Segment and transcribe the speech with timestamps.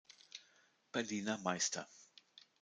[0.91, 1.85] Berliner Meister.